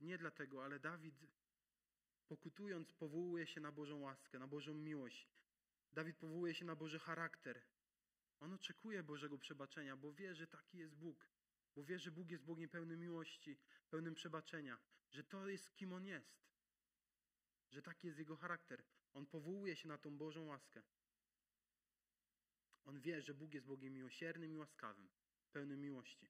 [0.00, 1.14] Nie dlatego, ale Dawid,
[2.28, 5.28] pokutując, powołuje się na Bożą łaskę, na Bożą miłość.
[5.92, 7.62] Dawid powołuje się na Boży charakter.
[8.40, 11.28] On oczekuje Bożego przebaczenia, bo wie, że taki jest Bóg.
[11.74, 13.58] Bo wie, że Bóg jest Bogiem pełnym miłości,
[13.90, 14.78] pełnym przebaczenia.
[15.10, 16.38] Że to jest kim On jest.
[17.70, 18.84] Że taki jest Jego charakter.
[19.14, 20.82] On powołuje się na tą Bożą łaskę.
[22.88, 25.08] On wie, że Bóg jest Bogiem miłosiernym i łaskawym,
[25.52, 26.28] pełnym miłości.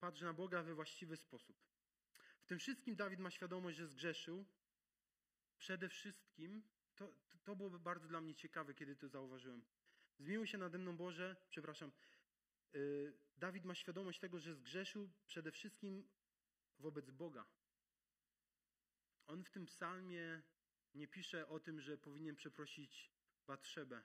[0.00, 1.56] Patrz na Boga we właściwy sposób.
[2.40, 4.46] W tym wszystkim Dawid ma świadomość, że zgrzeszył.
[5.58, 6.62] Przede wszystkim,
[6.94, 9.64] to, to było bardzo dla mnie ciekawe, kiedy to zauważyłem.
[10.18, 11.92] Zmiłuj się nade mną Boże, przepraszam.
[12.72, 16.08] Yy, Dawid ma świadomość tego, że zgrzeszył przede wszystkim
[16.78, 17.46] wobec Boga.
[19.26, 20.42] On w tym psalmie
[20.94, 23.12] nie pisze o tym, że powinien przeprosić
[23.46, 24.02] Batrzebę,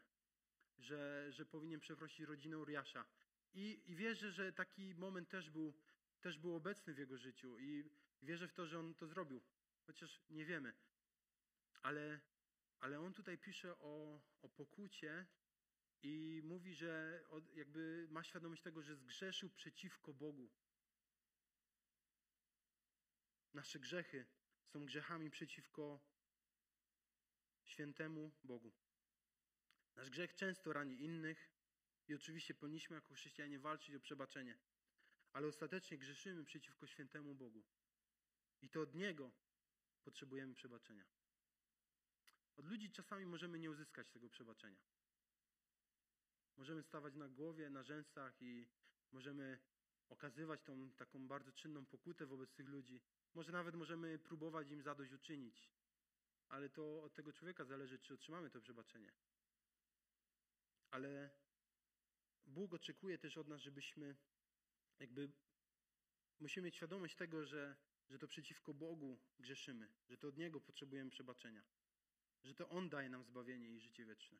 [0.79, 3.05] że, że powinien przeprosić rodzinę Uriasza.
[3.53, 5.73] I, I wierzę, że taki moment też był,
[6.21, 7.89] też był obecny w jego życiu i
[8.21, 9.41] wierzę w to, że on to zrobił,
[9.85, 10.73] chociaż nie wiemy.
[11.81, 12.19] Ale,
[12.79, 15.25] ale on tutaj pisze o, o pokucie
[16.01, 20.49] i mówi, że od, jakby ma świadomość tego, że zgrzeszył przeciwko Bogu.
[23.53, 24.25] Nasze grzechy
[24.65, 25.99] są grzechami przeciwko
[27.63, 28.73] świętemu Bogu.
[29.99, 31.49] Nasz grzech często rani innych
[32.07, 34.57] i oczywiście powinniśmy jako chrześcijanie walczyć o przebaczenie,
[35.33, 37.63] ale ostatecznie grzeszymy przeciwko świętemu Bogu.
[38.61, 39.31] I to od Niego
[40.03, 41.05] potrzebujemy przebaczenia.
[42.57, 44.81] Od ludzi czasami możemy nie uzyskać tego przebaczenia.
[46.57, 48.67] Możemy stawać na głowie, na rzęsach i
[49.11, 49.59] możemy
[50.09, 53.01] okazywać tą taką bardzo czynną pokutę wobec tych ludzi.
[53.33, 55.69] Może nawet możemy próbować im zadośćuczynić.
[56.49, 59.11] Ale to od tego człowieka zależy, czy otrzymamy to przebaczenie.
[60.91, 61.29] Ale
[62.45, 64.15] Bóg oczekuje też od nas, żebyśmy
[64.99, 65.31] jakby
[66.39, 67.75] musimy mieć świadomość tego, że,
[68.09, 71.63] że to przeciwko Bogu grzeszymy, że to od Niego potrzebujemy przebaczenia,
[72.43, 74.39] że to On daje nam zbawienie i życie wieczne.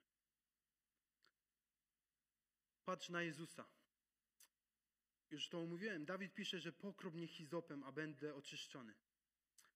[2.85, 3.65] Patrz na Jezusa.
[5.31, 6.05] Już to omówiłem.
[6.05, 8.95] Dawid pisze, że pokrop mnie hizopem, a będę oczyszczony.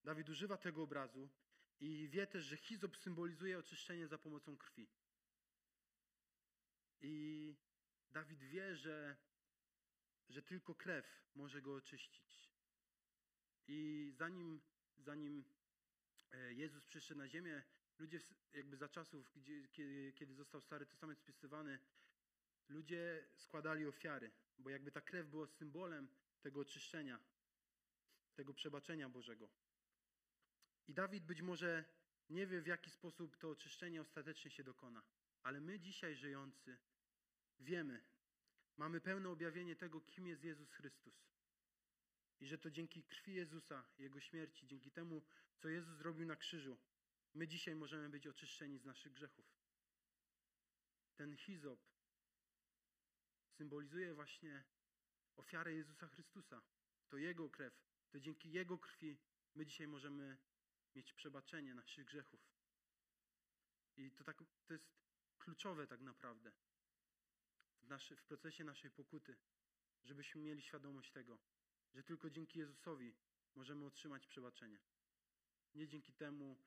[0.03, 1.29] Dawid używa tego obrazu
[1.79, 4.87] i wie też, że hizop symbolizuje oczyszczenie za pomocą krwi.
[7.03, 7.55] I
[8.11, 9.17] Dawid wie, że,
[10.29, 12.49] że tylko krew może go oczyścić.
[13.67, 14.61] I zanim,
[14.97, 15.43] zanim
[16.31, 17.63] e, Jezus przyszedł na ziemię,
[17.99, 18.19] ludzie
[18.53, 21.79] jakby za czasów, gdzie, kiedy, kiedy został Stary Testament spisywany,
[22.69, 26.07] ludzie składali ofiary, bo jakby ta krew była symbolem
[26.41, 27.19] tego oczyszczenia,
[28.35, 29.49] tego przebaczenia Bożego.
[30.87, 31.85] I Dawid być może
[32.29, 35.03] nie wie, w jaki sposób to oczyszczenie ostatecznie się dokona,
[35.43, 36.77] ale my dzisiaj żyjący
[37.59, 38.03] wiemy,
[38.77, 41.13] mamy pełne objawienie tego, kim jest Jezus Chrystus.
[42.39, 45.23] I że to dzięki krwi Jezusa, Jego śmierci, dzięki temu,
[45.57, 46.77] co Jezus zrobił na krzyżu,
[47.33, 49.45] my dzisiaj możemy być oczyszczeni z naszych grzechów.
[51.15, 51.79] Ten hizop
[53.57, 54.63] symbolizuje właśnie
[55.35, 56.61] ofiarę Jezusa Chrystusa.
[57.09, 57.73] To Jego krew,
[58.09, 59.17] to dzięki Jego krwi
[59.55, 60.37] my dzisiaj możemy
[60.95, 62.39] mieć przebaczenie naszych grzechów.
[63.97, 64.85] I to, tak, to jest
[65.37, 66.51] kluczowe tak naprawdę
[67.83, 69.37] w, naszy, w procesie naszej pokuty,
[70.03, 71.39] żebyśmy mieli świadomość tego,
[71.93, 73.15] że tylko dzięki Jezusowi
[73.55, 74.79] możemy otrzymać przebaczenie.
[75.75, 76.57] Nie dzięki temu,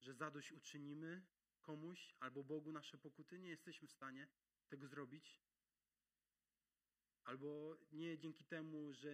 [0.00, 1.22] że zadość uczynimy
[1.62, 4.28] komuś albo Bogu nasze pokuty, nie jesteśmy w stanie
[4.68, 5.38] tego zrobić.
[7.24, 9.10] Albo nie dzięki temu, że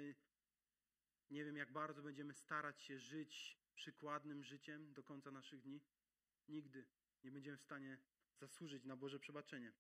[1.31, 5.81] nie wiem, jak bardzo będziemy starać się żyć przykładnym życiem do końca naszych dni.
[6.49, 6.87] Nigdy
[7.25, 7.99] nie będziemy w stanie
[8.35, 9.73] zasłużyć na Boże przebaczenie.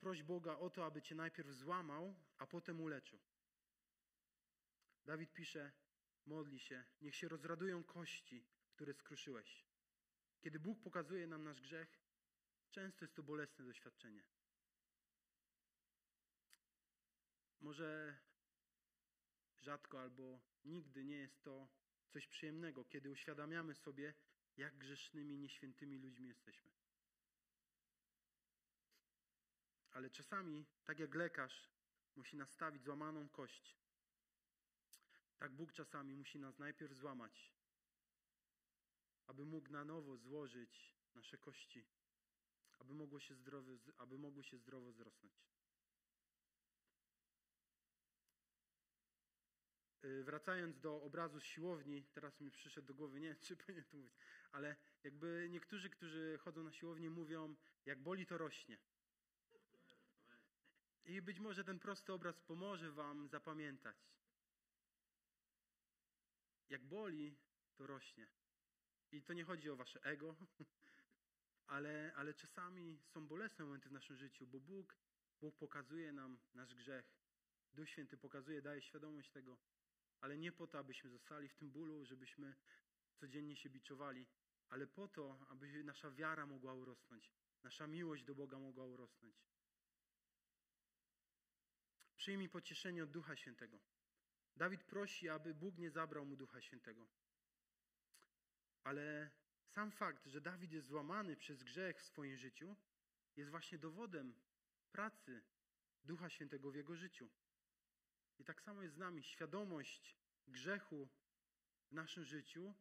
[0.00, 3.18] Proś Boga o to, aby cię najpierw złamał, a potem uleczył.
[5.04, 5.72] Dawid pisze,
[6.26, 9.64] modli się, niech się rozradują kości, które skruszyłeś.
[10.40, 11.98] Kiedy Bóg pokazuje nam nasz grzech,
[12.70, 14.24] często jest to bolesne doświadczenie.
[17.60, 18.18] Może
[19.56, 21.68] rzadko albo nigdy nie jest to
[22.08, 24.14] coś przyjemnego, kiedy uświadamiamy sobie,
[24.56, 26.70] jak grzesznymi, nieświętymi ludźmi jesteśmy.
[29.98, 31.68] Ale czasami, tak jak lekarz
[32.16, 33.76] musi nastawić złamaną kość,
[35.38, 37.52] tak Bóg czasami musi nas najpierw złamać,
[39.26, 41.86] aby mógł na nowo złożyć nasze kości,
[42.78, 45.48] aby, mogło się zdrowy, aby mogły się zdrowo wzrosnąć.
[50.04, 53.96] Y, wracając do obrazu z siłowni, teraz mi przyszedł do głowy, nie czy powinien to
[53.96, 54.16] mówić,
[54.52, 57.56] ale jakby niektórzy, którzy chodzą na siłownię, mówią,
[57.86, 58.78] jak boli, to rośnie.
[61.08, 63.96] I być może ten prosty obraz pomoże Wam zapamiętać.
[66.68, 67.36] Jak boli,
[67.76, 68.28] to rośnie.
[69.12, 70.36] I to nie chodzi o Wasze ego,
[71.66, 74.96] ale, ale czasami są bolesne momenty w naszym życiu, bo Bóg,
[75.40, 77.12] Bóg pokazuje nam nasz grzech.
[77.72, 79.58] Duch Święty pokazuje, daje świadomość tego,
[80.20, 82.54] ale nie po to, abyśmy zostali w tym bólu, żebyśmy
[83.16, 84.26] codziennie się biczowali,
[84.68, 89.48] ale po to, aby nasza wiara mogła urosnąć, nasza miłość do Boga mogła urosnąć.
[92.18, 93.78] Przyjmij pocieszenie od Ducha Świętego.
[94.56, 97.08] Dawid prosi, aby Bóg nie zabrał mu Ducha Świętego.
[98.84, 99.30] Ale
[99.66, 102.76] sam fakt, że Dawid jest złamany przez grzech w swoim życiu,
[103.36, 104.34] jest właśnie dowodem
[104.92, 105.42] pracy
[106.04, 107.30] Ducha Świętego w jego życiu.
[108.38, 109.22] I tak samo jest z nami.
[109.22, 111.08] Świadomość grzechu
[111.90, 112.74] w naszym życiu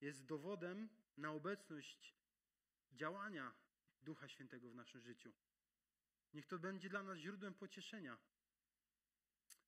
[0.00, 2.14] jest dowodem na obecność
[2.92, 3.54] działania
[4.02, 5.32] Ducha Świętego w naszym życiu.
[6.34, 8.18] Niech to będzie dla nas źródłem pocieszenia,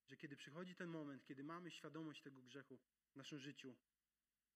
[0.07, 2.79] że kiedy przychodzi ten moment, kiedy mamy świadomość tego grzechu
[3.13, 3.77] w naszym życiu,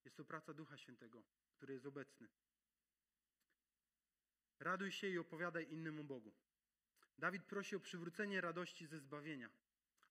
[0.04, 1.24] jest to praca Ducha Świętego,
[1.56, 2.28] który jest obecny.
[4.58, 6.32] Raduj się i opowiadaj innym o Bogu.
[7.18, 9.50] Dawid prosi o przywrócenie radości ze zbawienia,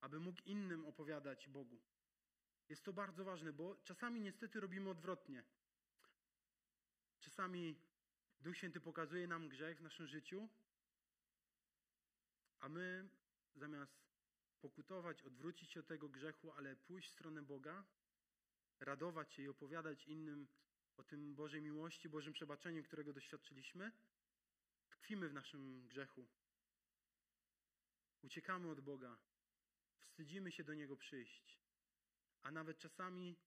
[0.02, 1.82] aby mógł innym opowiadać Bogu.
[2.69, 5.43] Jest to bardzo ważne, bo czasami niestety robimy odwrotnie.
[7.19, 7.80] Czasami
[8.39, 10.50] Duch Święty pokazuje nam grzech w naszym życiu,
[12.60, 13.10] a my
[13.56, 14.07] zamiast
[14.62, 17.86] pokutować, odwrócić się od tego grzechu, ale pójść w stronę Boga,
[18.80, 20.48] radować się i opowiadać innym
[20.98, 23.91] o tym Bożej miłości, Bożym przebaczeniu, którego doświadczyliśmy,
[24.89, 26.28] tkwimy w naszym grzechu.
[28.22, 29.17] Uciekamy od Boga,
[30.06, 31.60] wstydzimy się do Niego przyjść,
[32.41, 33.38] a nawet czasami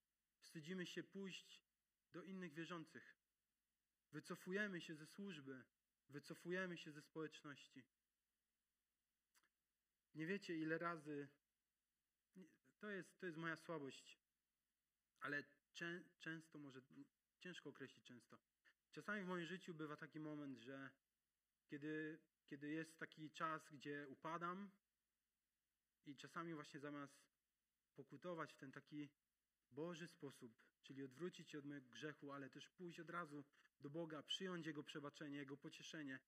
[0.41, 1.63] wstydzimy się pójść
[2.13, 3.17] do innych wierzących.
[4.13, 5.65] Wycofujemy się ze służby,
[6.09, 7.85] wycofujemy się ze społeczności.
[10.15, 11.29] Nie wiecie, ile razy.
[12.79, 14.19] To jest, to jest moja słabość,
[15.21, 16.81] ale czę, często, może
[17.41, 18.39] ciężko określić często.
[18.93, 20.91] Czasami w moim życiu bywa taki moment, że
[21.67, 24.71] kiedy, kiedy jest taki czas, gdzie upadam
[26.07, 27.31] i czasami właśnie zamiast
[27.95, 29.09] pokutować w ten taki
[29.71, 33.45] Boży sposób, czyli odwrócić się od mojego grzechu, ale też pójść od razu
[33.81, 36.21] do Boga, przyjąć Jego przebaczenie, Jego pocieszenie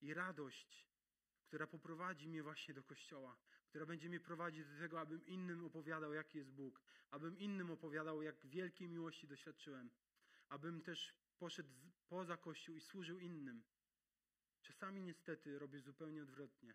[0.00, 0.86] i radość,
[1.46, 3.36] która poprowadzi mnie właśnie do Kościoła,
[3.68, 6.80] która będzie mnie prowadzić do tego, abym innym opowiadał, jaki jest Bóg,
[7.10, 9.90] abym innym opowiadał, jak wielkiej miłości doświadczyłem,
[10.48, 11.68] abym też poszedł
[12.08, 13.64] poza Kościół i służył innym.
[14.62, 16.74] Czasami niestety robię zupełnie odwrotnie.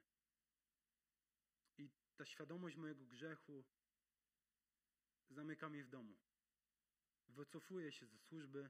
[1.77, 3.65] I ta świadomość mojego grzechu
[5.29, 6.15] zamyka mnie w domu.
[7.27, 8.69] Wycofuję się ze służby,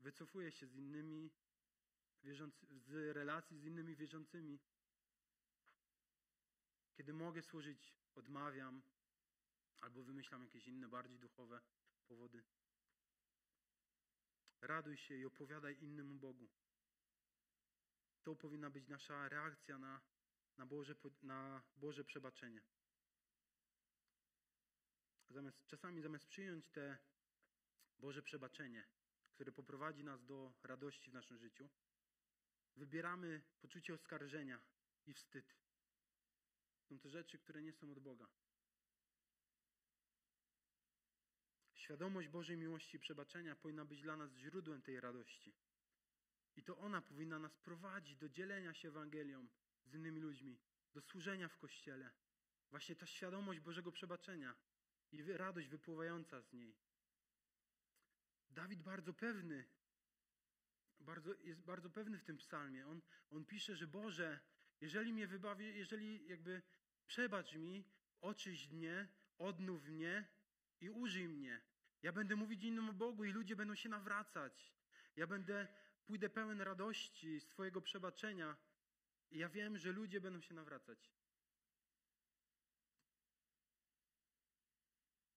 [0.00, 1.30] wycofuję się z innymi
[2.68, 4.60] z relacji z innymi wierzącymi.
[7.00, 8.82] Kiedy mogę służyć, odmawiam
[9.80, 11.60] albo wymyślam jakieś inne, bardziej duchowe
[12.08, 12.44] powody.
[14.60, 16.50] Raduj się i opowiadaj innym Bogu.
[18.22, 20.00] To powinna być nasza reakcja na,
[20.56, 22.62] na, Boże, na Boże przebaczenie.
[25.30, 26.98] Zamiast, czasami zamiast przyjąć te
[27.98, 28.86] Boże przebaczenie,
[29.34, 31.68] które poprowadzi nas do radości w naszym życiu,
[32.76, 34.60] wybieramy poczucie oskarżenia
[35.06, 35.69] i wstyd.
[36.90, 38.28] Są to rzeczy, które nie są od Boga.
[41.74, 45.54] Świadomość Bożej miłości i przebaczenia powinna być dla nas źródłem tej radości.
[46.56, 49.48] I to ona powinna nas prowadzić do dzielenia się Ewangelią
[49.84, 50.58] z innymi ludźmi,
[50.94, 52.10] do służenia w Kościele.
[52.70, 54.56] Właśnie ta świadomość Bożego przebaczenia
[55.12, 56.76] i radość wypływająca z niej.
[58.50, 59.64] Dawid bardzo pewny,
[61.00, 62.86] bardzo, jest bardzo pewny w tym psalmie.
[62.86, 64.40] On, on pisze, że Boże,
[64.80, 66.62] jeżeli mnie wybawi, jeżeli jakby
[67.10, 67.84] przebacz mi,
[68.20, 70.28] oczyść mnie, odnów mnie
[70.80, 71.60] i użyj mnie.
[72.02, 74.74] Ja będę mówić innym Bogu i ludzie będą się nawracać.
[75.16, 75.68] Ja będę,
[76.06, 78.56] pójdę pełen radości z Twojego przebaczenia.
[79.30, 81.12] I ja wiem, że ludzie będą się nawracać.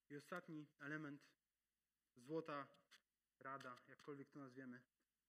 [0.09, 1.29] I ostatni element,
[2.15, 2.67] złota
[3.39, 4.81] rada, jakkolwiek to nazwiemy.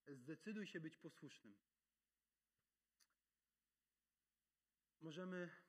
[0.07, 1.57] Zdecyduj się być posłusznym.
[5.01, 5.64] Możemy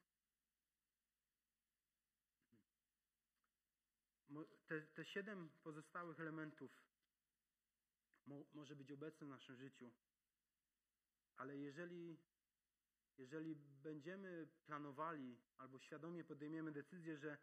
[4.68, 6.72] te, te siedem pozostałych elementów
[8.26, 9.92] mo, może być obecne w naszym życiu,
[11.36, 12.18] ale jeżeli,
[13.18, 17.38] jeżeli będziemy planowali albo świadomie podejmiemy decyzję, że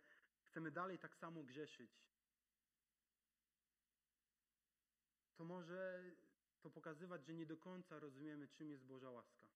[0.45, 1.91] chcemy dalej tak samo grzeszyć,
[5.37, 6.05] to może
[6.61, 9.47] to pokazywać, że nie do końca rozumiemy, czym jest Boża łaska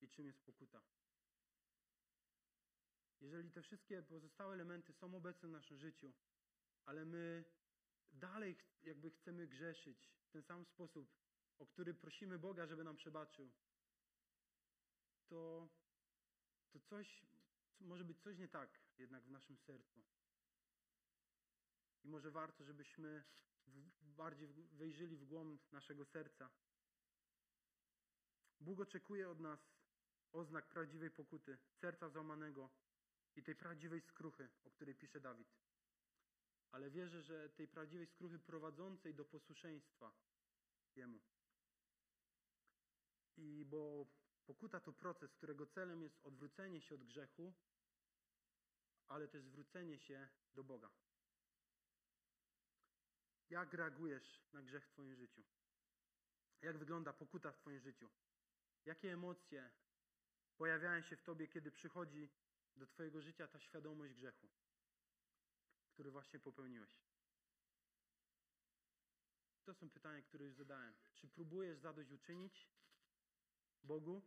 [0.00, 0.82] i czym jest pokuta.
[3.22, 6.12] Jeżeli te wszystkie pozostałe elementy są obecne w naszym życiu,
[6.84, 7.44] ale my
[8.12, 11.08] dalej jakby chcemy grzeszyć w ten sam sposób,
[11.58, 13.52] o który prosimy Boga, żeby nam przebaczył,
[15.28, 15.68] to,
[16.70, 17.24] to coś,
[17.80, 20.02] może być coś nie tak jednak w naszym sercu.
[22.04, 23.24] I może warto, żebyśmy
[24.00, 26.50] bardziej wejrzyli w głąb naszego serca.
[28.60, 29.60] Bóg oczekuje od nas
[30.32, 32.70] oznak prawdziwej pokuty, serca złamanego
[33.36, 35.48] i tej prawdziwej skruchy, o której pisze Dawid.
[36.70, 40.12] Ale wierzę, że tej prawdziwej skruchy prowadzącej do posłuszeństwa
[40.96, 41.20] Jemu.
[43.36, 44.06] I bo
[44.46, 47.54] pokuta to proces, którego celem jest odwrócenie się od grzechu,
[49.08, 50.90] ale też zwrócenie się do Boga.
[53.50, 55.44] Jak reagujesz na grzech w Twoim życiu?
[56.62, 58.10] Jak wygląda pokuta w Twoim życiu?
[58.84, 59.70] Jakie emocje
[60.56, 62.30] pojawiają się w Tobie, kiedy przychodzi
[62.76, 64.48] do Twojego życia ta świadomość grzechu,
[65.92, 67.02] który właśnie popełniłeś?
[69.64, 70.94] To są pytania, które już zadałem.
[71.14, 72.68] Czy próbujesz zadośćuczynić
[73.82, 74.22] Bogu?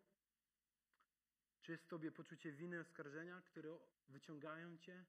[1.62, 5.06] Czy jest w Tobie poczucie winy, oskarżenia, które wyciągają Cię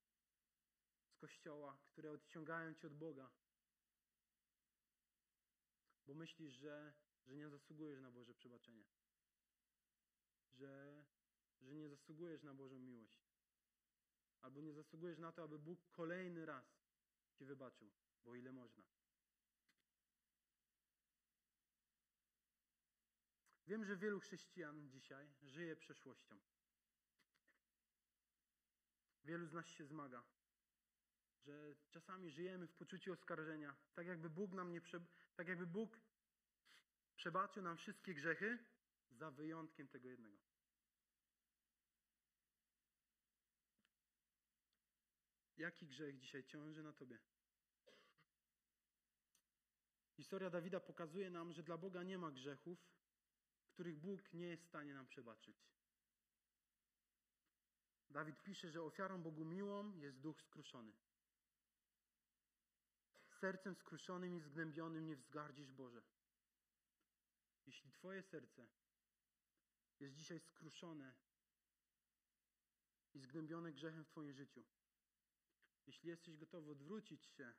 [1.08, 3.30] z Kościoła, które odciągają Cię od Boga?
[6.06, 6.92] Bo myślisz, że,
[7.26, 8.84] że nie zasługujesz na Boże przebaczenie.
[10.52, 11.04] Że,
[11.60, 13.25] że nie zasługujesz na Bożą miłość.
[14.46, 16.64] Albo nie zasługujesz na to, aby Bóg kolejny raz
[17.34, 17.90] Ci wybaczył,
[18.24, 18.84] bo ile można.
[23.66, 26.40] Wiem, że wielu chrześcijan dzisiaj żyje przeszłością.
[29.24, 30.24] Wielu z nas się zmaga,
[31.38, 35.00] że czasami żyjemy w poczuciu oskarżenia, tak jakby Bóg nam nie prze,
[35.36, 36.00] tak jakby Bóg
[37.16, 38.58] przebaczył nam wszystkie grzechy,
[39.10, 40.45] za wyjątkiem tego jednego.
[45.56, 47.18] Jaki grzech dzisiaj ciąży na tobie?
[50.16, 52.78] Historia Dawida pokazuje nam, że dla Boga nie ma grzechów,
[53.68, 55.56] których Bóg nie jest w stanie nam przebaczyć.
[58.10, 60.92] Dawid pisze, że ofiarą Bogu miłą jest duch skruszony.
[63.30, 66.02] Sercem skruszonym i zgnębionym nie wzgardzisz Boże.
[67.66, 68.66] Jeśli Twoje serce
[70.00, 71.14] jest dzisiaj skruszone
[73.14, 74.64] i zgnębione grzechem w Twoim życiu,
[75.86, 77.54] jeśli jesteś gotowy odwrócić się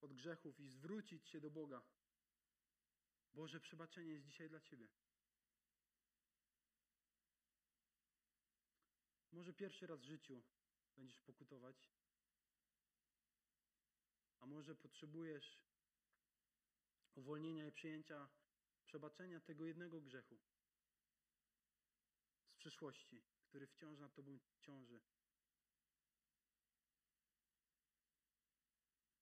[0.00, 1.82] od grzechów i zwrócić się do Boga,
[3.34, 4.88] Boże przebaczenie jest dzisiaj dla Ciebie.
[9.32, 10.42] Może pierwszy raz w życiu
[10.96, 11.90] będziesz pokutować,
[14.40, 15.60] a może potrzebujesz
[17.14, 18.28] uwolnienia i przyjęcia
[18.84, 20.38] przebaczenia tego jednego grzechu
[22.46, 25.00] z przeszłości, który wciąż nad Tobą ciąży.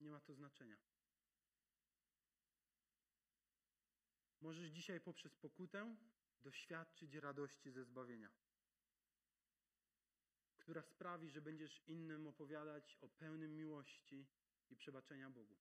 [0.01, 0.77] Nie ma to znaczenia.
[4.41, 5.97] Możesz dzisiaj poprzez pokutę
[6.43, 8.31] doświadczyć radości ze zbawienia,
[10.59, 14.27] która sprawi, że będziesz innym opowiadać o pełnym miłości
[14.71, 15.57] i przebaczenia Bogu.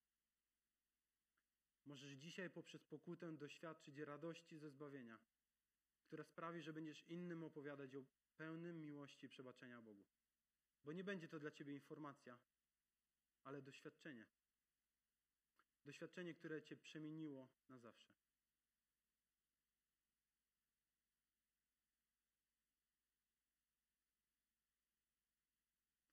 [1.86, 5.20] Możesz dzisiaj poprzez pokutę doświadczyć radości ze zbawienia,
[6.04, 8.04] która sprawi, że będziesz innym opowiadać o
[8.38, 10.06] pełnym miłości i przebaczenia Bogu.
[10.84, 12.38] Bo nie będzie to dla ciebie informacja,
[13.50, 14.26] ale doświadczenie.
[15.86, 18.10] Doświadczenie, które cię przemieniło na zawsze.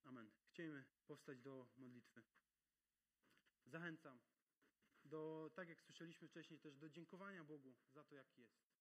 [0.04, 0.30] Amen.
[0.48, 2.22] Chcielibyśmy powstać do modlitwy.
[3.66, 4.20] Zachęcam
[5.04, 8.75] do, tak jak słyszeliśmy wcześniej, też do dziękowania Bogu za to, jaki jest.